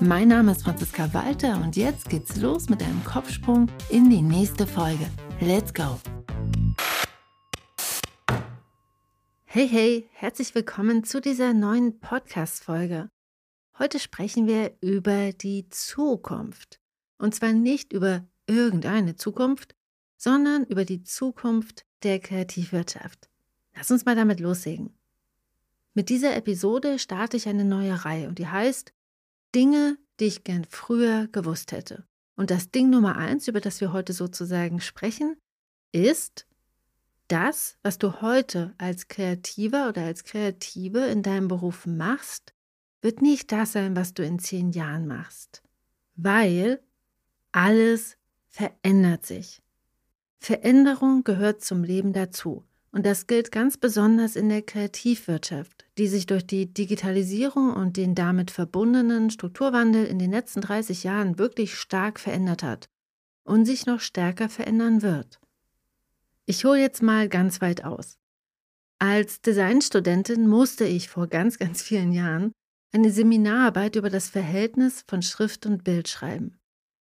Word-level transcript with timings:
Mein 0.00 0.28
Name 0.28 0.52
ist 0.52 0.64
Franziska 0.64 1.14
Walter 1.14 1.60
und 1.62 1.76
jetzt 1.76 2.08
geht's 2.08 2.36
los 2.36 2.68
mit 2.68 2.82
einem 2.82 3.02
Kopfsprung 3.04 3.68
in 3.90 4.10
die 4.10 4.22
nächste 4.22 4.66
Folge. 4.66 5.08
Let's 5.40 5.72
go! 5.72 6.00
Hey, 9.44 9.68
hey, 9.68 10.08
herzlich 10.12 10.54
willkommen 10.56 11.04
zu 11.04 11.20
dieser 11.20 11.54
neuen 11.54 12.00
Podcast-Folge. 12.00 13.08
Heute 13.78 14.00
sprechen 14.00 14.48
wir 14.48 14.76
über 14.80 15.32
die 15.32 15.68
Zukunft. 15.68 16.80
Und 17.18 17.36
zwar 17.36 17.52
nicht 17.52 17.92
über 17.92 18.26
irgendeine 18.48 19.14
Zukunft, 19.14 19.76
sondern 20.16 20.64
über 20.64 20.84
die 20.84 21.04
Zukunft 21.04 21.86
der 22.02 22.18
Kreativwirtschaft. 22.18 23.28
Lass 23.76 23.92
uns 23.92 24.04
mal 24.04 24.16
damit 24.16 24.40
loslegen. 24.40 24.98
Mit 25.94 26.08
dieser 26.08 26.36
Episode 26.36 26.98
starte 26.98 27.36
ich 27.36 27.48
eine 27.48 27.64
neue 27.64 28.04
Reihe 28.04 28.26
und 28.26 28.40
die 28.40 28.48
heißt 28.48 28.92
Dinge, 29.54 29.98
die 30.20 30.26
ich 30.26 30.44
gern 30.44 30.64
früher 30.64 31.28
gewusst 31.28 31.72
hätte. 31.72 32.04
Und 32.36 32.50
das 32.50 32.70
Ding 32.70 32.90
Nummer 32.90 33.16
eins, 33.16 33.48
über 33.48 33.60
das 33.60 33.80
wir 33.80 33.92
heute 33.92 34.12
sozusagen 34.12 34.80
sprechen, 34.80 35.36
ist, 35.92 36.46
das, 37.28 37.78
was 37.82 37.98
du 37.98 38.20
heute 38.20 38.74
als 38.76 39.08
Kreativer 39.08 39.88
oder 39.88 40.02
als 40.02 40.24
Kreative 40.24 41.06
in 41.06 41.22
deinem 41.22 41.48
Beruf 41.48 41.86
machst, 41.86 42.52
wird 43.00 43.22
nicht 43.22 43.52
das 43.52 43.72
sein, 43.72 43.96
was 43.96 44.14
du 44.14 44.24
in 44.24 44.38
zehn 44.38 44.70
Jahren 44.70 45.06
machst. 45.06 45.62
Weil 46.16 46.82
alles 47.52 48.16
verändert 48.48 49.26
sich. 49.26 49.62
Veränderung 50.38 51.24
gehört 51.24 51.62
zum 51.64 51.84
Leben 51.84 52.12
dazu. 52.12 52.64
Und 52.92 53.06
das 53.06 53.26
gilt 53.26 53.50
ganz 53.50 53.76
besonders 53.76 54.36
in 54.36 54.48
der 54.48 54.62
Kreativwirtschaft, 54.62 55.83
die 55.98 56.08
sich 56.08 56.26
durch 56.26 56.46
die 56.46 56.72
Digitalisierung 56.72 57.72
und 57.72 57.96
den 57.96 58.14
damit 58.14 58.50
verbundenen 58.50 59.30
Strukturwandel 59.30 60.04
in 60.06 60.18
den 60.18 60.30
letzten 60.30 60.60
30 60.60 61.04
Jahren 61.04 61.38
wirklich 61.38 61.76
stark 61.76 62.18
verändert 62.18 62.62
hat 62.62 62.88
und 63.44 63.64
sich 63.64 63.86
noch 63.86 64.00
stärker 64.00 64.48
verändern 64.48 65.02
wird. 65.02 65.40
Ich 66.46 66.64
hole 66.64 66.80
jetzt 66.80 67.02
mal 67.02 67.28
ganz 67.28 67.60
weit 67.60 67.84
aus. 67.84 68.18
Als 68.98 69.40
Designstudentin 69.40 70.48
musste 70.48 70.84
ich 70.84 71.08
vor 71.08 71.28
ganz, 71.28 71.58
ganz 71.58 71.82
vielen 71.82 72.12
Jahren 72.12 72.52
eine 72.92 73.10
Seminararbeit 73.10 73.96
über 73.96 74.10
das 74.10 74.28
Verhältnis 74.28 75.04
von 75.08 75.22
Schrift 75.22 75.66
und 75.66 75.84
Bild 75.84 76.08
schreiben. 76.08 76.58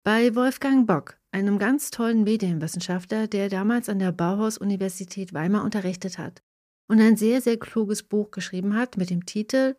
Bei 0.02 0.34
Wolfgang 0.34 0.86
Bock, 0.86 1.18
einem 1.30 1.58
ganz 1.58 1.90
tollen 1.90 2.24
Medienwissenschaftler, 2.24 3.26
der 3.26 3.48
damals 3.48 3.88
an 3.88 3.98
der 3.98 4.12
Bauhaus-Universität 4.12 5.32
Weimar 5.32 5.64
unterrichtet 5.64 6.18
hat 6.18 6.43
und 6.88 7.00
ein 7.00 7.16
sehr, 7.16 7.40
sehr 7.40 7.58
kluges 7.58 8.02
Buch 8.02 8.30
geschrieben 8.30 8.76
hat 8.76 8.96
mit 8.96 9.10
dem 9.10 9.26
Titel 9.26 9.76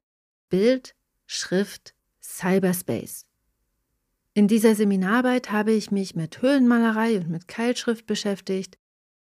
Bild, 0.49 0.95
Schrift, 1.25 1.93
Cyberspace. 2.21 3.25
In 4.33 4.47
dieser 4.47 4.75
Seminararbeit 4.75 5.51
habe 5.51 5.71
ich 5.71 5.91
mich 5.91 6.15
mit 6.15 6.41
Höhlenmalerei 6.41 7.17
und 7.17 7.29
mit 7.29 7.47
Keilschrift 7.47 8.05
beschäftigt 8.05 8.77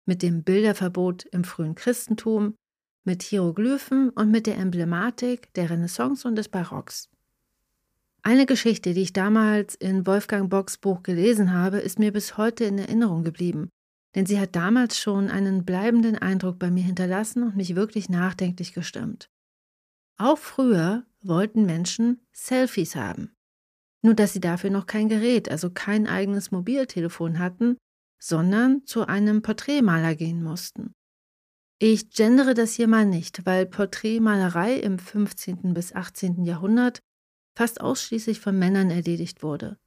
mit 0.09 0.23
dem 0.23 0.43
Bilderverbot 0.43 1.27
im 1.27 1.45
frühen 1.45 1.75
Christentum, 1.75 2.57
mit 3.05 3.23
Hieroglyphen 3.23 4.09
und 4.11 4.31
mit 4.31 4.47
der 4.47 4.57
Emblematik 4.57 5.53
der 5.53 5.71
Renaissance 5.71 6.27
und 6.27 6.35
des 6.37 6.49
Barocks. 6.49 7.11
Eine 8.23 8.47
Geschichte, 8.47 8.95
die 8.95 9.03
ich 9.03 9.13
damals 9.13 9.75
in 9.75 10.07
Wolfgang 10.07 10.51
Bocks 10.51 10.79
Buch 10.79 11.03
gelesen 11.03 11.53
habe, 11.53 11.79
ist 11.79 11.99
mir 11.99 12.13
bis 12.13 12.37
heute 12.37 12.65
in 12.65 12.79
Erinnerung 12.79 13.23
geblieben, 13.23 13.69
denn 14.15 14.27
sie 14.27 14.41
hat 14.41 14.57
damals 14.57 14.99
schon 14.99 15.31
einen 15.31 15.65
bleibenden 15.65 16.17
Eindruck 16.17 16.59
bei 16.59 16.71
mir 16.71 16.83
hinterlassen 16.83 17.43
und 17.43 17.57
mich 17.57 17.77
wirklich 17.77 18.09
nachdenklich 18.09 18.73
gestimmt. 18.73 19.31
Auch 20.17 20.39
früher 20.39 21.07
wollten 21.23 21.67
Menschen 21.67 22.27
Selfies 22.33 22.97
haben. 22.97 23.35
Nur 24.03 24.15
dass 24.15 24.33
sie 24.33 24.41
dafür 24.41 24.71
noch 24.71 24.87
kein 24.87 25.09
Gerät, 25.09 25.51
also 25.51 25.71
kein 25.71 26.07
eigenes 26.07 26.51
Mobiltelefon 26.51 27.39
hatten, 27.39 27.77
sondern 28.21 28.85
zu 28.85 29.07
einem 29.07 29.43
Porträtmaler 29.43 30.15
gehen 30.15 30.43
mussten. 30.43 30.95
Ich 31.81 32.11
gendere 32.11 32.55
das 32.55 32.75
hier 32.75 32.89
mal 32.89 33.07
nicht, 33.07 33.47
weil 33.47 33.67
Porträtmalerei 33.67 34.75
im 34.75 34.99
15. 34.99 35.75
bis 35.75 35.95
18. 35.95 36.45
Jahrhundert 36.45 37.01
fast 37.57 37.81
ausschließlich 37.81 38.41
von 38.41 38.59
Männern 38.59 38.91
erledigt 38.91 39.43
wurde. 39.43 39.79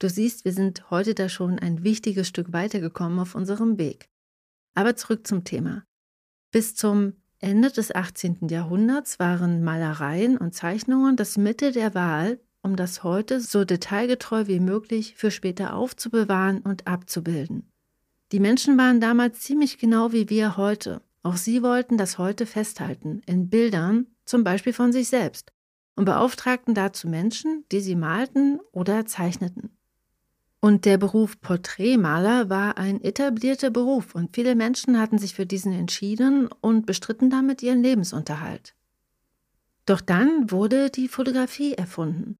Du 0.00 0.08
siehst, 0.08 0.44
wir 0.44 0.52
sind 0.52 0.90
heute 0.90 1.14
da 1.14 1.28
schon 1.28 1.58
ein 1.58 1.82
wichtiges 1.82 2.28
Stück 2.28 2.52
weitergekommen 2.52 3.18
auf 3.18 3.34
unserem 3.34 3.78
Weg. 3.78 4.08
Aber 4.74 4.94
zurück 4.94 5.26
zum 5.26 5.42
Thema. 5.42 5.82
Bis 6.52 6.76
zum 6.76 7.14
Ende 7.40 7.70
des 7.70 7.92
18. 7.92 8.48
Jahrhunderts 8.48 9.18
waren 9.18 9.64
Malereien 9.64 10.38
und 10.38 10.54
Zeichnungen 10.54 11.16
das 11.16 11.36
Mittel 11.36 11.72
der 11.72 11.94
Wahl, 11.94 12.38
um 12.62 12.76
das 12.76 13.02
heute 13.02 13.40
so 13.40 13.64
detailgetreu 13.64 14.46
wie 14.46 14.60
möglich 14.60 15.14
für 15.16 15.32
später 15.32 15.74
aufzubewahren 15.74 16.60
und 16.60 16.86
abzubilden. 16.86 17.70
Die 18.30 18.40
Menschen 18.40 18.78
waren 18.78 19.00
damals 19.00 19.40
ziemlich 19.40 19.78
genau 19.78 20.12
wie 20.12 20.28
wir 20.28 20.56
heute. 20.56 21.02
Auch 21.22 21.36
sie 21.36 21.62
wollten 21.62 21.96
das 21.98 22.18
heute 22.18 22.46
festhalten, 22.46 23.22
in 23.26 23.48
Bildern, 23.48 24.06
zum 24.24 24.44
Beispiel 24.44 24.72
von 24.72 24.92
sich 24.92 25.08
selbst, 25.08 25.52
und 25.96 26.04
beauftragten 26.04 26.74
dazu 26.74 27.08
Menschen, 27.08 27.64
die 27.72 27.80
sie 27.80 27.96
malten 27.96 28.60
oder 28.70 29.06
zeichneten. 29.06 29.77
Und 30.60 30.84
der 30.84 30.98
Beruf 30.98 31.40
Porträtmaler 31.40 32.50
war 32.50 32.78
ein 32.78 33.00
etablierter 33.00 33.70
Beruf 33.70 34.14
und 34.14 34.34
viele 34.34 34.56
Menschen 34.56 34.98
hatten 34.98 35.18
sich 35.18 35.34
für 35.34 35.46
diesen 35.46 35.72
entschieden 35.72 36.48
und 36.60 36.84
bestritten 36.84 37.30
damit 37.30 37.62
ihren 37.62 37.82
Lebensunterhalt. 37.82 38.74
Doch 39.86 40.00
dann 40.00 40.50
wurde 40.50 40.90
die 40.90 41.08
Fotografie 41.08 41.74
erfunden. 41.74 42.36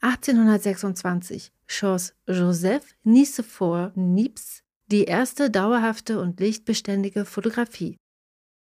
1826 0.00 1.52
schoss 1.66 2.14
Joseph 2.28 2.94
Nicephore 3.02 3.92
Niepce 3.96 4.62
die 4.88 5.04
erste 5.04 5.50
dauerhafte 5.50 6.20
und 6.20 6.38
lichtbeständige 6.38 7.24
Fotografie. 7.24 7.98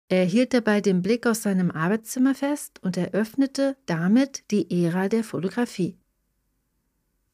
Er 0.07 0.25
hielt 0.25 0.55
dabei 0.55 0.81
den 0.81 1.03
Blick 1.03 1.27
aus 1.27 1.43
seinem 1.43 1.69
Arbeitszimmer 1.69 2.33
fest 2.33 2.79
und 2.81 2.97
eröffnete 2.97 3.77
damit 3.85 4.49
die 4.49 4.83
Ära 4.85 5.07
der 5.07 5.23
Fotografie. 5.23 5.99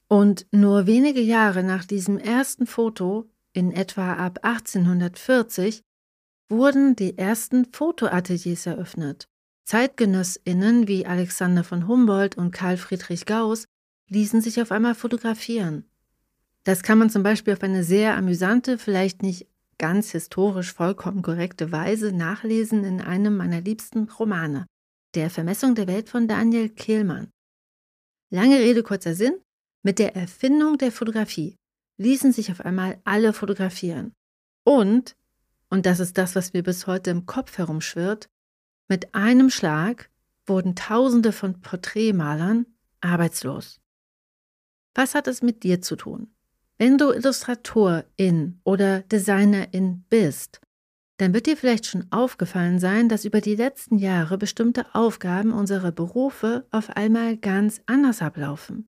Und 0.08 0.46
nur 0.52 0.86
wenige 0.86 1.22
Jahre 1.22 1.64
nach 1.64 1.86
diesem 1.86 2.18
ersten 2.18 2.68
Foto, 2.68 3.30
in 3.54 3.72
etwa 3.72 4.14
ab 4.14 4.40
1840, 4.44 5.82
wurden 6.50 6.96
die 6.96 7.18
ersten 7.18 7.66
Fotoateliers 7.72 8.66
eröffnet. 8.66 9.28
Zeitgenössinnen 9.64 10.88
wie 10.88 11.08
Alexander 11.08 11.64
von 11.64 11.88
Humboldt 11.88 12.38
und 12.38 12.52
Karl 12.52 12.78
Friedrich 12.78 13.26
Gauss 13.26 13.66
ließen 14.10 14.42
sich 14.42 14.62
auf 14.62 14.72
einmal 14.72 14.94
fotografieren. 14.94 15.90
Das 16.64 16.84
kann 16.84 17.00
man 17.00 17.10
zum 17.10 17.24
Beispiel 17.24 17.54
auf 17.54 17.64
eine 17.64 17.84
sehr 17.84 18.16
amüsante, 18.16 18.78
vielleicht 18.78 19.24
nicht 19.24 19.48
ganz 19.78 20.12
historisch 20.12 20.74
vollkommen 20.74 21.22
korrekte 21.22 21.72
Weise 21.72 22.12
nachlesen 22.12 22.84
in 22.84 23.02
einem 23.02 23.38
meiner 23.38 23.62
liebsten 23.62 24.10
Romane, 24.10 24.66
Der 25.16 25.30
Vermessung 25.30 25.76
der 25.76 25.88
Welt 25.88 26.10
von 26.10 26.28
Daniel 26.28 26.70
Kehlmann. 26.70 27.32
Lange 28.30 28.60
Rede, 28.60 28.84
kurzer 28.84 29.16
Sinn. 29.16 29.36
Mit 29.86 30.00
der 30.00 30.16
Erfindung 30.16 30.80
der 30.80 30.92
Fotografie 30.92 31.60
ließen 31.98 32.32
sich 32.32 32.52
auf 32.52 32.62
einmal 32.62 33.00
alle 33.04 33.34
fotografieren. 33.34 34.14
Und, 34.64 35.16
und 35.70 35.86
das 35.86 36.00
ist 36.00 36.18
das, 36.18 36.36
was 36.36 36.54
mir 36.54 36.64
bis 36.64 36.88
heute 36.88 37.12
im 37.12 37.28
Kopf 37.28 37.60
herumschwirrt, 37.60 38.28
mit 38.90 39.14
einem 39.14 39.52
Schlag 39.52 40.10
wurden 40.48 40.76
Tausende 40.76 41.32
von 41.32 41.62
Porträtmalern 41.62 42.66
arbeitslos. 43.00 43.80
Was 44.96 45.14
hat 45.14 45.28
es 45.28 45.44
mit 45.44 45.62
dir 45.62 45.84
zu 45.84 45.96
tun? 45.96 46.34
Wenn 46.80 46.98
du 46.98 47.12
Illustratorin 47.12 48.60
oder 48.64 49.02
Designerin 49.02 50.04
bist, 50.10 50.62
dann 51.18 51.32
wird 51.36 51.46
dir 51.46 51.58
vielleicht 51.58 51.86
schon 51.86 52.08
aufgefallen 52.10 52.80
sein, 52.80 53.08
dass 53.08 53.24
über 53.24 53.40
die 53.40 53.56
letzten 53.56 54.00
Jahre 54.00 54.40
bestimmte 54.40 54.96
Aufgaben 54.96 55.54
unserer 55.54 55.92
Berufe 55.92 56.66
auf 56.72 56.90
einmal 56.90 57.38
ganz 57.38 57.82
anders 57.86 58.24
ablaufen. 58.24 58.88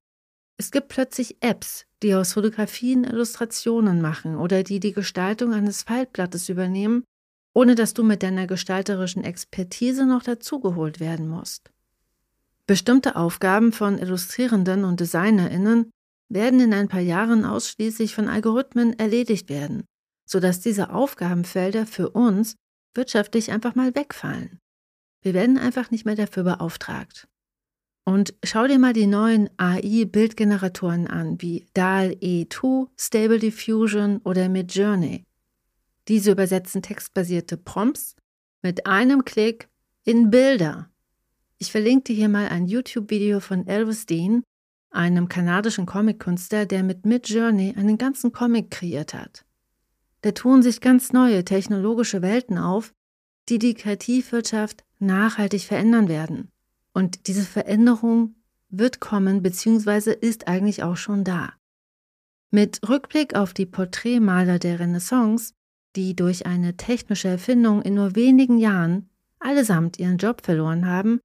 Es 0.60 0.70
gibt 0.70 0.88
plötzlich 0.88 1.36
Apps, 1.40 1.86
die 2.02 2.14
aus 2.14 2.32
Fotografien 2.32 3.04
Illustrationen 3.04 4.02
machen 4.02 4.36
oder 4.36 4.64
die 4.64 4.80
die 4.80 4.92
Gestaltung 4.92 5.54
eines 5.54 5.84
Faltblattes 5.84 6.48
übernehmen, 6.48 7.04
ohne 7.54 7.76
dass 7.76 7.94
du 7.94 8.02
mit 8.02 8.22
deiner 8.22 8.46
gestalterischen 8.46 9.24
Expertise 9.24 10.04
noch 10.04 10.22
dazugeholt 10.24 11.00
werden 11.00 11.28
musst. 11.28 11.70
Bestimmte 12.66 13.16
Aufgaben 13.16 13.72
von 13.72 13.98
Illustrierenden 13.98 14.84
und 14.84 15.00
Designerinnen 15.00 15.90
werden 16.28 16.60
in 16.60 16.74
ein 16.74 16.88
paar 16.88 17.00
Jahren 17.00 17.44
ausschließlich 17.44 18.14
von 18.14 18.28
Algorithmen 18.28 18.98
erledigt 18.98 19.48
werden. 19.48 19.84
sodass 20.30 20.60
diese 20.60 20.90
Aufgabenfelder 20.90 21.86
für 21.86 22.10
uns 22.10 22.54
wirtschaftlich 22.94 23.50
einfach 23.50 23.74
mal 23.74 23.94
wegfallen. 23.94 24.58
Wir 25.22 25.32
werden 25.32 25.56
einfach 25.56 25.90
nicht 25.90 26.04
mehr 26.04 26.16
dafür 26.16 26.44
beauftragt. 26.44 27.26
Und 28.08 28.32
schau 28.42 28.66
dir 28.66 28.78
mal 28.78 28.94
die 28.94 29.06
neuen 29.06 29.50
AI-Bildgeneratoren 29.58 31.08
an, 31.08 31.42
wie 31.42 31.66
DAL 31.74 32.12
E2, 32.22 32.88
Stable 32.96 33.38
Diffusion 33.38 34.22
oder 34.24 34.48
Midjourney. 34.48 35.26
Diese 36.08 36.32
übersetzen 36.32 36.80
textbasierte 36.80 37.58
Prompts 37.58 38.16
mit 38.62 38.86
einem 38.86 39.26
Klick 39.26 39.68
in 40.04 40.30
Bilder. 40.30 40.88
Ich 41.58 41.70
verlinke 41.70 42.04
dir 42.04 42.16
hier 42.16 42.28
mal 42.30 42.48
ein 42.48 42.64
YouTube-Video 42.64 43.40
von 43.40 43.66
Elvis 43.66 44.06
Dean, 44.06 44.42
einem 44.88 45.28
kanadischen 45.28 45.84
Comic-Künstler, 45.84 46.64
der 46.64 46.84
mit 46.84 47.04
Midjourney 47.04 47.74
einen 47.76 47.98
ganzen 47.98 48.32
Comic 48.32 48.70
kreiert 48.70 49.12
hat. 49.12 49.44
Da 50.22 50.30
tun 50.30 50.62
sich 50.62 50.80
ganz 50.80 51.12
neue 51.12 51.44
technologische 51.44 52.22
Welten 52.22 52.56
auf, 52.56 52.94
die 53.50 53.58
die 53.58 53.74
Kreativwirtschaft 53.74 54.82
nachhaltig 54.98 55.64
verändern 55.64 56.08
werden. 56.08 56.50
Und 56.98 57.28
diese 57.28 57.44
Veränderung 57.44 58.34
wird 58.70 58.98
kommen 58.98 59.40
bzw. 59.40 60.10
ist 60.14 60.48
eigentlich 60.48 60.82
auch 60.82 60.96
schon 60.96 61.22
da. 61.22 61.52
Mit 62.50 62.80
Rückblick 62.88 63.36
auf 63.36 63.54
die 63.54 63.66
Porträtmaler 63.66 64.58
der 64.58 64.80
Renaissance, 64.80 65.52
die 65.94 66.16
durch 66.16 66.44
eine 66.44 66.76
technische 66.76 67.28
Erfindung 67.28 67.82
in 67.82 67.94
nur 67.94 68.16
wenigen 68.16 68.58
Jahren 68.58 69.08
allesamt 69.38 70.00
ihren 70.00 70.18
Job 70.18 70.44
verloren 70.44 70.86
haben, 70.86 71.20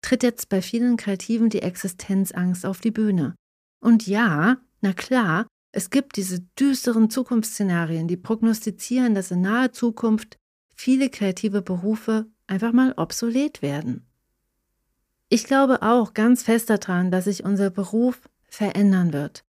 tritt 0.00 0.22
jetzt 0.22 0.48
bei 0.48 0.62
vielen 0.62 0.96
Kreativen 0.96 1.50
die 1.50 1.60
Existenzangst 1.60 2.64
auf 2.64 2.80
die 2.80 2.90
Bühne. 2.90 3.34
Und 3.84 4.06
ja, 4.06 4.56
na 4.80 4.94
klar, 4.94 5.46
es 5.70 5.90
gibt 5.90 6.16
diese 6.16 6.40
düsteren 6.58 7.10
Zukunftsszenarien, 7.10 8.08
die 8.08 8.16
prognostizieren, 8.16 9.14
dass 9.14 9.30
in 9.30 9.42
naher 9.42 9.72
Zukunft 9.72 10.38
viele 10.74 11.10
kreative 11.10 11.60
Berufe 11.60 12.24
einfach 12.46 12.72
mal 12.72 12.94
obsolet 12.96 13.60
werden. 13.60 14.06
Ich 15.32 15.44
glaube 15.44 15.82
auch 15.82 16.12
ganz 16.12 16.42
fest 16.42 16.70
daran, 16.70 17.12
dass 17.12 17.24
sich 17.24 17.44
unser 17.44 17.70
Beruf 17.70 18.28
verändern 18.48 19.12
wird. 19.12 19.44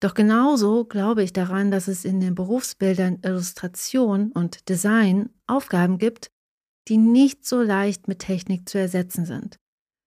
Doch 0.00 0.14
genauso 0.14 0.86
glaube 0.86 1.22
ich 1.22 1.32
daran, 1.32 1.70
dass 1.70 1.88
es 1.88 2.06
in 2.06 2.20
den 2.20 2.34
Berufsbildern 2.34 3.18
Illustration 3.22 4.32
und 4.32 4.68
Design 4.68 5.28
Aufgaben 5.46 5.98
gibt, 5.98 6.30
die 6.88 6.96
nicht 6.96 7.44
so 7.46 7.60
leicht 7.60 8.08
mit 8.08 8.20
Technik 8.20 8.66
zu 8.66 8.78
ersetzen 8.78 9.26
sind. 9.26 9.56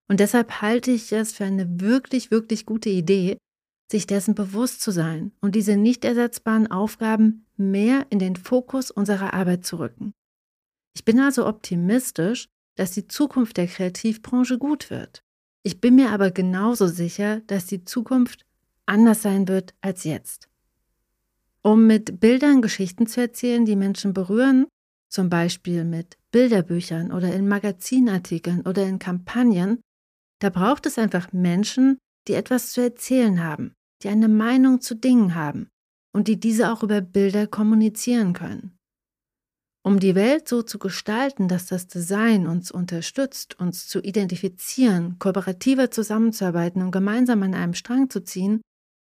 Und 0.07 0.19
deshalb 0.19 0.61
halte 0.61 0.89
ich 0.89 1.11
es 1.11 1.33
für 1.33 1.45
eine 1.45 1.79
wirklich, 1.79 2.31
wirklich 2.31 2.65
gute 2.65 2.89
Idee, 2.89 3.37
sich 3.91 4.07
dessen 4.07 4.33
bewusst 4.33 4.81
zu 4.81 4.89
sein 4.91 5.31
und 5.41 5.53
diese 5.53 5.77
nicht 5.77 6.05
ersetzbaren 6.05 6.71
Aufgaben 6.71 7.45
mehr 7.55 8.07
in 8.09 8.17
den 8.17 8.35
Fokus 8.35 8.89
unserer 8.89 9.33
Arbeit 9.35 9.65
zu 9.65 9.77
rücken. 9.77 10.13
Ich 10.95 11.05
bin 11.05 11.19
also 11.19 11.45
optimistisch, 11.45 12.47
dass 12.79 12.91
die 12.91 13.09
Zukunft 13.09 13.57
der 13.57 13.67
Kreativbranche 13.67 14.57
gut 14.57 14.89
wird. 14.89 15.21
Ich 15.63 15.81
bin 15.81 15.95
mir 15.95 16.11
aber 16.11 16.31
genauso 16.31 16.87
sicher, 16.87 17.41
dass 17.41 17.65
die 17.65 17.83
Zukunft 17.83 18.45
anders 18.85 19.21
sein 19.21 19.49
wird 19.49 19.73
als 19.81 20.05
jetzt. 20.05 20.47
Um 21.61 21.87
mit 21.87 22.21
Bildern 22.21 22.61
Geschichten 22.61 23.05
zu 23.05 23.19
erzählen, 23.19 23.65
die 23.65 23.75
Menschen 23.75 24.13
berühren, 24.13 24.65
zum 25.09 25.29
Beispiel 25.29 25.83
mit 25.83 26.17
Bilderbüchern 26.31 27.11
oder 27.11 27.33
in 27.33 27.49
Magazinartikeln 27.49 28.61
oder 28.61 28.87
in 28.87 28.97
Kampagnen, 28.97 29.81
da 30.39 30.49
braucht 30.49 30.85
es 30.85 30.97
einfach 30.97 31.33
Menschen, 31.33 31.97
die 32.29 32.33
etwas 32.33 32.71
zu 32.71 32.79
erzählen 32.79 33.43
haben, 33.43 33.73
die 34.03 34.07
eine 34.07 34.29
Meinung 34.29 34.79
zu 34.79 34.95
Dingen 34.95 35.35
haben 35.35 35.67
und 36.13 36.29
die 36.29 36.39
diese 36.39 36.71
auch 36.71 36.81
über 36.81 37.01
Bilder 37.01 37.45
kommunizieren 37.45 38.31
können. 38.31 38.78
Um 39.89 39.99
die 39.99 40.13
Welt 40.13 40.47
so 40.47 40.61
zu 40.61 40.77
gestalten, 40.77 41.47
dass 41.47 41.65
das 41.65 41.87
Design 41.87 42.45
uns 42.45 42.69
unterstützt, 42.69 43.59
uns 43.59 43.87
zu 43.87 43.99
identifizieren, 44.01 45.17
kooperativer 45.17 45.89
zusammenzuarbeiten 45.89 46.83
und 46.83 46.91
gemeinsam 46.91 47.41
an 47.41 47.55
einem 47.55 47.73
Strang 47.73 48.07
zu 48.07 48.23
ziehen, 48.23 48.61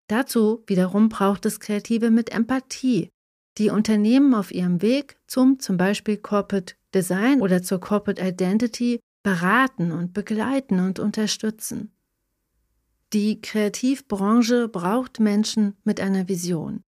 dazu 0.08 0.64
wiederum 0.66 1.10
braucht 1.10 1.46
es 1.46 1.60
Kreative 1.60 2.10
mit 2.10 2.32
Empathie, 2.32 3.12
die 3.60 3.70
Unternehmen 3.70 4.34
auf 4.34 4.52
ihrem 4.52 4.82
Weg 4.82 5.20
zum 5.28 5.60
zum 5.60 5.78
Beispiel 5.78 6.18
Corporate 6.18 6.74
Design 6.92 7.44
oder 7.44 7.62
zur 7.62 7.80
Corporate 7.80 8.20
Identity 8.20 9.00
beraten 9.22 9.92
und 9.92 10.14
begleiten 10.14 10.80
und 10.80 10.98
unterstützen. 10.98 11.92
Die 13.14 13.40
Kreativbranche 13.42 14.70
braucht 14.70 15.20
Menschen 15.20 15.76
mit 15.84 16.02
einer 16.02 16.28
Vision, 16.28 16.82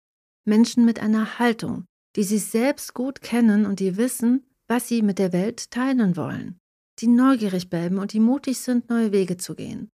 Menschen 0.44 0.86
mit 0.86 1.00
einer 1.00 1.38
Haltung, 1.38 1.86
die 2.16 2.24
sich 2.24 2.46
selbst 2.46 2.94
gut 2.94 3.22
kennen 3.22 3.66
und 3.66 3.80
die 3.80 3.98
wissen, 3.98 4.46
was 4.68 4.88
sie 4.88 5.02
mit 5.02 5.20
der 5.20 5.34
Welt 5.34 5.70
teilen 5.72 6.16
wollen, 6.16 6.58
die 7.00 7.08
neugierig 7.08 7.70
bleiben 7.70 7.98
und 7.98 8.14
die 8.14 8.20
mutig 8.20 8.60
sind, 8.60 8.90
neue 8.90 9.12
Wege 9.12 9.38
zu 9.38 9.56
gehen. 9.56 9.90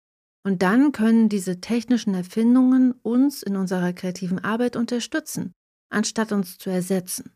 Und 0.43 0.63
dann 0.63 0.93
können 0.93 1.29
diese 1.29 1.61
technischen 1.61 2.15
Erfindungen 2.15 2.93
uns 3.03 3.43
in 3.43 3.57
unserer 3.57 3.93
kreativen 3.93 4.39
Arbeit 4.39 4.77
unterstützen, 4.77 5.53
anstatt 5.91 6.33
uns 6.33 6.59
zu 6.59 6.71
ersetzen. 6.71 7.33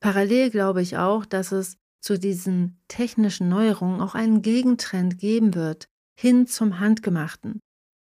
Parallel 0.00 0.50
glaube 0.50 0.82
ich 0.82 0.96
auch, 0.96 1.24
dass 1.26 1.52
es 1.52 1.76
zu 2.00 2.18
diesen 2.18 2.80
technischen 2.88 3.48
Neuerungen 3.48 4.00
auch 4.00 4.14
einen 4.14 4.42
Gegentrend 4.42 5.18
geben 5.18 5.54
wird, 5.54 5.86
hin 6.18 6.46
zum 6.46 6.80
Handgemachten. 6.80 7.60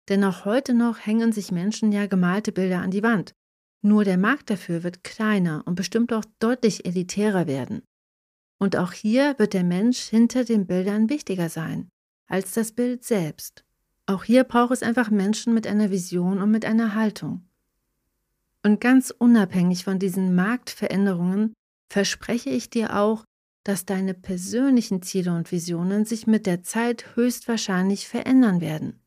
Denn 0.07 0.23
auch 0.23 0.45
heute 0.45 0.73
noch 0.73 1.05
hängen 1.05 1.31
sich 1.31 1.51
Menschen 1.51 1.91
ja 1.91 2.07
gemalte 2.07 2.51
Bilder 2.51 2.79
an 2.79 2.91
die 2.91 3.03
Wand. 3.03 3.33
Nur 3.81 4.03
der 4.03 4.17
Markt 4.17 4.49
dafür 4.49 4.83
wird 4.83 5.03
kleiner 5.03 5.63
und 5.65 5.75
bestimmt 5.75 6.11
auch 6.11 6.25
deutlich 6.39 6.85
elitärer 6.85 7.47
werden. 7.47 7.81
Und 8.57 8.75
auch 8.75 8.91
hier 8.91 9.35
wird 9.37 9.53
der 9.53 9.63
Mensch 9.63 9.99
hinter 9.99 10.43
den 10.43 10.67
Bildern 10.67 11.09
wichtiger 11.09 11.49
sein 11.49 11.89
als 12.29 12.53
das 12.53 12.71
Bild 12.71 13.03
selbst. 13.03 13.65
Auch 14.05 14.23
hier 14.23 14.43
braucht 14.43 14.71
es 14.71 14.83
einfach 14.83 15.09
Menschen 15.09 15.53
mit 15.53 15.67
einer 15.67 15.91
Vision 15.91 16.39
und 16.41 16.51
mit 16.51 16.63
einer 16.63 16.95
Haltung. 16.95 17.47
Und 18.63 18.79
ganz 18.79 19.11
unabhängig 19.11 19.83
von 19.83 19.99
diesen 19.99 20.35
Marktveränderungen 20.35 21.53
verspreche 21.91 22.49
ich 22.49 22.69
dir 22.69 22.97
auch, 22.97 23.23
dass 23.63 23.85
deine 23.85 24.13
persönlichen 24.13 25.01
Ziele 25.01 25.33
und 25.33 25.51
Visionen 25.51 26.05
sich 26.05 26.27
mit 26.27 26.45
der 26.45 26.63
Zeit 26.63 27.15
höchstwahrscheinlich 27.15 28.07
verändern 28.07 28.61
werden. 28.61 28.99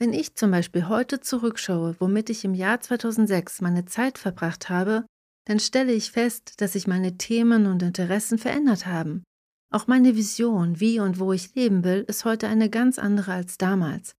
Wenn 0.00 0.12
ich 0.12 0.36
zum 0.36 0.52
Beispiel 0.52 0.88
heute 0.88 1.18
zurückschaue, 1.20 1.96
womit 1.98 2.30
ich 2.30 2.44
im 2.44 2.54
Jahr 2.54 2.80
2006 2.80 3.60
meine 3.62 3.84
Zeit 3.84 4.16
verbracht 4.16 4.68
habe, 4.68 5.04
dann 5.46 5.58
stelle 5.58 5.92
ich 5.92 6.12
fest, 6.12 6.60
dass 6.60 6.74
sich 6.74 6.86
meine 6.86 7.18
Themen 7.18 7.66
und 7.66 7.82
Interessen 7.82 8.38
verändert 8.38 8.86
haben. 8.86 9.24
Auch 9.72 9.88
meine 9.88 10.14
Vision, 10.14 10.78
wie 10.78 11.00
und 11.00 11.18
wo 11.18 11.32
ich 11.32 11.54
leben 11.56 11.82
will, 11.82 12.04
ist 12.06 12.24
heute 12.24 12.46
eine 12.46 12.70
ganz 12.70 12.98
andere 12.98 13.32
als 13.32 13.58
damals. 13.58 14.12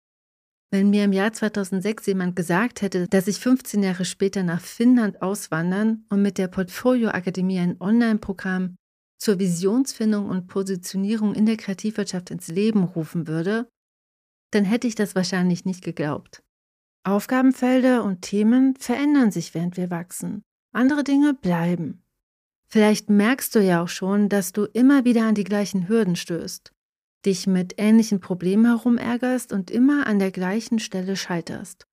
Wenn 0.72 0.90
mir 0.90 1.06
im 1.06 1.14
Jahr 1.14 1.32
2006 1.32 2.08
jemand 2.08 2.36
gesagt 2.36 2.82
hätte, 2.82 3.08
dass 3.08 3.28
ich 3.28 3.40
15 3.40 3.82
Jahre 3.82 4.06
später 4.06 4.44
nach 4.44 4.62
Finnland 4.62 5.22
auswandern 5.22 6.06
und 6.10 6.22
mit 6.22 6.38
der 6.38 6.48
Portfolio 6.48 7.10
Akademie 7.10 7.58
ein 7.58 7.80
Online-Programm 7.80 8.76
zur 9.18 9.40
Visionsfindung 9.40 10.30
und 10.30 10.48
Positionierung 10.48 11.34
in 11.34 11.46
der 11.46 11.58
Kreativwirtschaft 11.58 12.32
ins 12.32 12.50
Leben 12.50 12.84
rufen 12.84 13.28
würde, 13.28 13.68
dann 14.52 14.66
hätte 14.66 14.88
ich 14.88 14.96
das 14.96 15.16
wahrscheinlich 15.16 15.66
nicht 15.66 15.84
geglaubt. 15.84 16.44
Aufgabenfelder 17.04 18.04
und 18.04 18.22
Themen 18.22 18.76
verändern 18.76 19.32
sich, 19.32 19.54
während 19.54 19.78
wir 19.78 19.90
wachsen. 19.90 20.44
Andere 20.74 21.04
Dinge 21.04 21.34
bleiben. 21.34 22.04
Vielleicht 22.68 23.10
merkst 23.10 23.56
du 23.56 23.60
ja 23.60 23.82
auch 23.82 23.88
schon, 23.88 24.30
dass 24.30 24.52
du 24.52 24.66
immer 24.66 25.06
wieder 25.06 25.24
an 25.24 25.36
die 25.36 25.44
gleichen 25.44 25.88
Hürden 25.88 26.16
stößt, 26.16 26.72
dich 27.26 27.48
mit 27.48 27.76
ähnlichen 27.78 28.20
Problemen 28.20 28.66
herumärgerst 28.66 29.52
und 29.52 29.72
immer 29.72 30.06
an 30.06 30.20
der 30.20 30.32
gleichen 30.32 30.80
Stelle 30.80 31.16
scheiterst. 31.16 31.88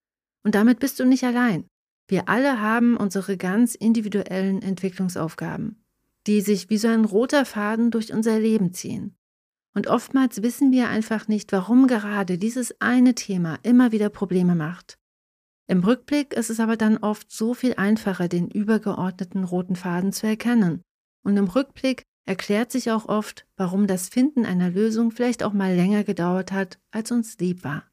Und 0.45 0.55
damit 0.55 0.81
bist 0.81 1.01
du 1.01 1.07
nicht 1.07 1.25
allein. 1.25 1.67
Wir 2.09 2.29
alle 2.29 2.61
haben 2.61 2.97
unsere 2.97 3.37
ganz 3.37 3.75
individuellen 3.75 4.61
Entwicklungsaufgaben 4.61 5.83
die 6.27 6.41
sich 6.41 6.71
wie 6.71 6.79
so 6.79 6.89
ein 6.89 7.05
roter 7.05 7.45
Faden 7.45 7.91
durch 7.91 8.13
unser 8.13 8.39
Leben 8.39 8.73
ziehen. 8.73 9.17
Und 9.77 9.89
oftmals 9.89 10.41
wissen 10.43 10.73
wir 10.73 10.89
einfach 10.89 11.29
nicht, 11.29 11.53
warum 11.53 11.87
gerade 11.87 12.39
dieses 12.39 12.81
eine 12.81 13.15
Thema 13.15 13.59
immer 13.63 13.93
wieder 13.93 14.09
Probleme 14.09 14.55
macht. 14.55 14.97
Im 15.69 15.85
Rückblick 15.85 16.33
ist 16.33 16.49
es 16.49 16.61
aber 16.61 16.79
dann 16.79 16.97
oft 16.97 17.31
so 17.31 17.53
viel 17.53 17.75
einfacher, 17.75 18.27
den 18.27 18.49
übergeordneten 18.49 19.45
roten 19.45 19.77
Faden 19.77 20.15
zu 20.15 20.27
erkennen. 20.27 20.81
Und 21.23 21.37
im 21.37 21.49
Rückblick 21.49 22.05
erklärt 22.27 22.73
sich 22.73 22.91
auch 22.91 23.05
oft, 23.07 23.47
warum 23.59 23.87
das 23.87 24.09
Finden 24.09 24.47
einer 24.47 24.71
Lösung 24.71 25.11
vielleicht 25.11 25.43
auch 25.43 25.53
mal 25.53 25.75
länger 25.75 26.05
gedauert 26.05 26.53
hat, 26.53 26.79
als 26.91 27.13
uns 27.13 27.37
lieb 27.37 27.63
war. 27.63 27.85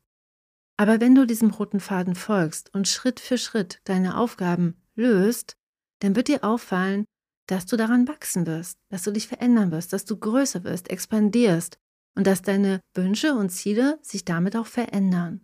Aber 0.77 1.01
wenn 1.01 1.15
du 1.15 1.27
diesem 1.27 1.49
roten 1.49 1.81
Faden 1.81 2.15
folgst 2.15 2.73
und 2.73 2.87
Schritt 2.87 3.19
für 3.19 3.37
Schritt 3.37 3.81
deine 3.83 4.15
Aufgaben 4.15 4.81
löst, 4.95 5.57
dann 5.99 6.15
wird 6.15 6.29
dir 6.29 6.45
auffallen, 6.45 7.03
dass 7.47 7.65
du 7.65 7.75
daran 7.75 8.07
wachsen 8.07 8.47
wirst, 8.47 8.77
dass 8.89 9.03
du 9.03 9.11
dich 9.11 9.27
verändern 9.27 9.71
wirst, 9.71 9.93
dass 9.93 10.05
du 10.05 10.17
größer 10.17 10.63
wirst, 10.63 10.89
expandierst 10.89 11.77
und 12.15 12.27
dass 12.27 12.41
deine 12.41 12.79
Wünsche 12.93 13.33
und 13.33 13.49
Ziele 13.49 13.99
sich 14.01 14.25
damit 14.25 14.55
auch 14.55 14.67
verändern. 14.67 15.41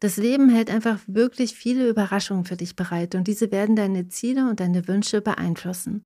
Das 0.00 0.16
Leben 0.16 0.48
hält 0.48 0.68
einfach 0.68 0.98
wirklich 1.06 1.54
viele 1.54 1.88
Überraschungen 1.88 2.44
für 2.44 2.56
dich 2.56 2.74
bereit 2.74 3.14
und 3.14 3.28
diese 3.28 3.52
werden 3.52 3.76
deine 3.76 4.08
Ziele 4.08 4.50
und 4.50 4.58
deine 4.58 4.88
Wünsche 4.88 5.20
beeinflussen. 5.20 6.02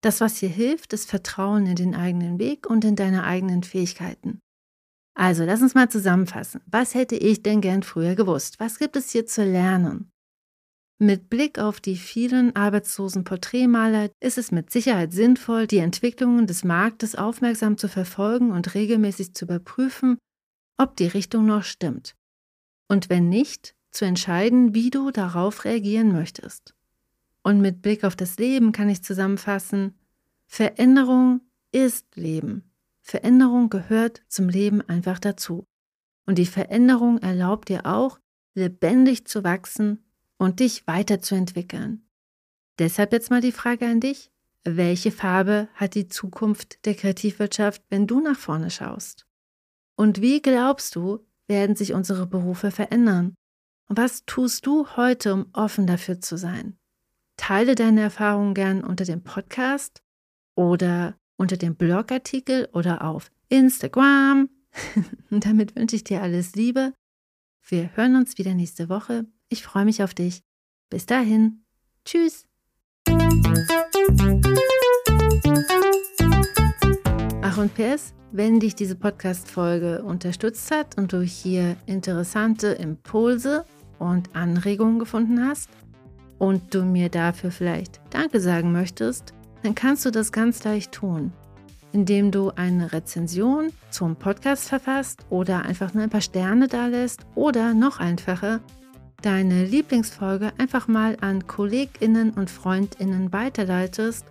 Das, 0.00 0.20
was 0.20 0.38
hier 0.38 0.48
hilft, 0.48 0.92
ist 0.92 1.10
Vertrauen 1.10 1.66
in 1.66 1.76
den 1.76 1.94
eigenen 1.94 2.38
Weg 2.38 2.66
und 2.66 2.84
in 2.84 2.96
deine 2.96 3.24
eigenen 3.24 3.62
Fähigkeiten. 3.62 4.40
Also, 5.14 5.44
lass 5.44 5.62
uns 5.62 5.74
mal 5.74 5.90
zusammenfassen. 5.90 6.60
Was 6.66 6.94
hätte 6.94 7.16
ich 7.16 7.42
denn 7.42 7.60
gern 7.60 7.82
früher 7.82 8.14
gewusst? 8.14 8.60
Was 8.60 8.78
gibt 8.78 8.96
es 8.96 9.10
hier 9.10 9.26
zu 9.26 9.44
lernen? 9.44 10.12
Mit 10.98 11.28
Blick 11.28 11.58
auf 11.58 11.78
die 11.78 11.96
vielen 11.96 12.56
arbeitslosen 12.56 13.24
Porträtmaler 13.24 14.08
ist 14.20 14.38
es 14.38 14.50
mit 14.50 14.70
Sicherheit 14.70 15.12
sinnvoll, 15.12 15.66
die 15.66 15.78
Entwicklungen 15.78 16.46
des 16.46 16.64
Marktes 16.64 17.16
aufmerksam 17.16 17.76
zu 17.76 17.86
verfolgen 17.88 18.50
und 18.50 18.74
regelmäßig 18.74 19.34
zu 19.34 19.44
überprüfen, 19.44 20.16
ob 20.78 20.96
die 20.96 21.06
Richtung 21.06 21.44
noch 21.44 21.64
stimmt. 21.64 22.14
Und 22.88 23.10
wenn 23.10 23.28
nicht, 23.28 23.74
zu 23.90 24.06
entscheiden, 24.06 24.74
wie 24.74 24.88
du 24.90 25.10
darauf 25.10 25.64
reagieren 25.64 26.12
möchtest. 26.12 26.74
Und 27.42 27.60
mit 27.60 27.82
Blick 27.82 28.04
auf 28.04 28.16
das 28.16 28.38
Leben 28.38 28.72
kann 28.72 28.88
ich 28.88 29.02
zusammenfassen, 29.02 29.98
Veränderung 30.46 31.42
ist 31.72 32.16
Leben. 32.16 32.70
Veränderung 33.02 33.68
gehört 33.68 34.22
zum 34.28 34.48
Leben 34.48 34.80
einfach 34.82 35.18
dazu. 35.18 35.66
Und 36.24 36.38
die 36.38 36.46
Veränderung 36.46 37.18
erlaubt 37.18 37.68
dir 37.68 37.86
auch, 37.86 38.18
lebendig 38.54 39.26
zu 39.26 39.44
wachsen 39.44 40.05
und 40.38 40.60
dich 40.60 40.86
weiterzuentwickeln. 40.86 42.06
Deshalb 42.78 43.12
jetzt 43.12 43.30
mal 43.30 43.40
die 43.40 43.52
Frage 43.52 43.86
an 43.86 44.00
dich. 44.00 44.30
Welche 44.64 45.12
Farbe 45.12 45.68
hat 45.74 45.94
die 45.94 46.08
Zukunft 46.08 46.84
der 46.86 46.94
Kreativwirtschaft, 46.94 47.82
wenn 47.88 48.06
du 48.06 48.20
nach 48.20 48.38
vorne 48.38 48.70
schaust? 48.70 49.26
Und 49.96 50.20
wie 50.20 50.42
glaubst 50.42 50.96
du, 50.96 51.24
werden 51.46 51.76
sich 51.76 51.94
unsere 51.94 52.26
Berufe 52.26 52.70
verändern? 52.70 53.34
Und 53.88 53.98
was 53.98 54.24
tust 54.26 54.66
du 54.66 54.88
heute, 54.96 55.32
um 55.32 55.46
offen 55.52 55.86
dafür 55.86 56.20
zu 56.20 56.36
sein? 56.36 56.76
Teile 57.36 57.74
deine 57.74 58.00
Erfahrungen 58.00 58.54
gern 58.54 58.82
unter 58.82 59.04
dem 59.04 59.22
Podcast 59.22 60.02
oder 60.56 61.16
unter 61.36 61.56
dem 61.56 61.76
Blogartikel 61.76 62.68
oder 62.72 63.04
auf 63.04 63.30
Instagram. 63.48 64.48
Und 65.30 65.46
damit 65.46 65.76
wünsche 65.76 65.96
ich 65.96 66.04
dir 66.04 66.22
alles 66.22 66.54
Liebe. 66.54 66.92
Wir 67.68 67.94
hören 67.96 68.16
uns 68.16 68.38
wieder 68.38 68.54
nächste 68.54 68.88
Woche. 68.88 69.26
Ich 69.48 69.62
freue 69.62 69.84
mich 69.84 70.02
auf 70.02 70.12
dich. 70.12 70.42
Bis 70.90 71.06
dahin. 71.06 71.62
Tschüss. 72.04 72.46
Ach 77.42 77.58
und 77.58 77.72
PS, 77.74 78.12
wenn 78.32 78.58
dich 78.58 78.74
diese 78.74 78.96
Podcast-Folge 78.96 80.02
unterstützt 80.02 80.70
hat 80.72 80.98
und 80.98 81.12
du 81.12 81.22
hier 81.22 81.76
interessante 81.86 82.68
Impulse 82.68 83.64
und 84.00 84.34
Anregungen 84.34 84.98
gefunden 84.98 85.46
hast 85.46 85.70
und 86.38 86.74
du 86.74 86.82
mir 86.82 87.08
dafür 87.08 87.52
vielleicht 87.52 88.00
Danke 88.10 88.40
sagen 88.40 88.72
möchtest, 88.72 89.32
dann 89.62 89.76
kannst 89.76 90.04
du 90.04 90.10
das 90.10 90.32
ganz 90.32 90.64
leicht 90.64 90.90
tun, 90.90 91.32
indem 91.92 92.32
du 92.32 92.50
eine 92.50 92.92
Rezension 92.92 93.72
zum 93.90 94.16
Podcast 94.16 94.68
verfasst 94.68 95.24
oder 95.30 95.62
einfach 95.62 95.94
nur 95.94 96.02
ein 96.02 96.10
paar 96.10 96.20
Sterne 96.20 96.66
da 96.66 96.88
lässt 96.88 97.26
oder 97.36 97.74
noch 97.74 98.00
einfacher, 98.00 98.60
deine 99.26 99.64
Lieblingsfolge 99.64 100.52
einfach 100.56 100.86
mal 100.86 101.16
an 101.20 101.48
KollegInnen 101.48 102.30
und 102.30 102.48
FreundInnen 102.48 103.32
weiterleitest 103.32 104.24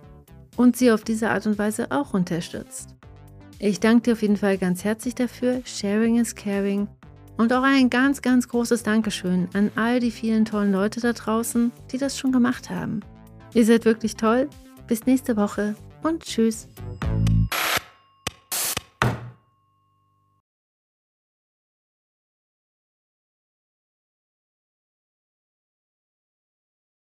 und 0.56 0.74
sie 0.74 0.90
auf 0.90 1.04
diese 1.04 1.28
Art 1.28 1.46
und 1.46 1.58
Weise 1.58 1.90
auch 1.90 2.14
unterstützt. 2.14 2.94
Ich 3.58 3.78
danke 3.78 4.04
dir 4.04 4.12
auf 4.14 4.22
jeden 4.22 4.38
Fall 4.38 4.56
ganz 4.56 4.84
herzlich 4.84 5.14
dafür. 5.14 5.60
Sharing 5.66 6.18
is 6.18 6.34
caring. 6.34 6.88
Und 7.36 7.52
auch 7.52 7.62
ein 7.62 7.90
ganz, 7.90 8.22
ganz 8.22 8.48
großes 8.48 8.84
Dankeschön 8.84 9.48
an 9.52 9.70
all 9.76 10.00
die 10.00 10.10
vielen 10.10 10.46
tollen 10.46 10.72
Leute 10.72 11.00
da 11.00 11.12
draußen, 11.12 11.72
die 11.92 11.98
das 11.98 12.18
schon 12.18 12.32
gemacht 12.32 12.70
haben. 12.70 13.00
Ihr 13.52 13.66
seid 13.66 13.84
wirklich 13.84 14.16
toll. 14.16 14.48
Bis 14.86 15.04
nächste 15.04 15.36
Woche 15.36 15.74
und 16.02 16.22
tschüss. 16.22 16.68